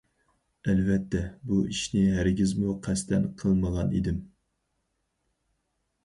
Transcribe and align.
ئەلۋەتتە 0.71 1.19
بۇ 1.49 1.57
ئىشنى 1.73 2.01
ھەرگىزمۇ 2.15 2.71
قەستەن 2.87 3.27
قىلمىغان 3.41 3.93
ئىدىم. 3.99 4.23